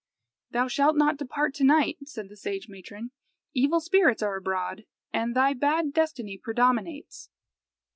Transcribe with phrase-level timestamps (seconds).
[0.49, 3.11] "Thou shalt not depart to night," said the sage matron;
[3.53, 7.29] "evil spirits are abroad, and thy bad destiny predominates."